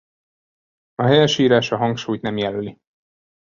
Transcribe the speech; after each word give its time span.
A 0.95 1.03
helyesírás 1.05 1.71
a 1.71 1.77
hangsúlyt 1.77 2.21
nem 2.21 2.37
jelöli. 2.37 2.77